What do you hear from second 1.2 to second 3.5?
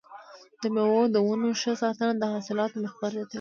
ونو ښه ساتنه د حاصلاتو مقدار زیاتوي.